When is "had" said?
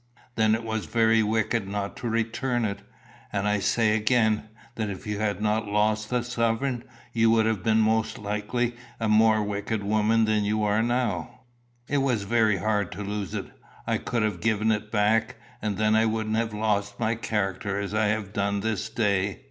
5.19-5.43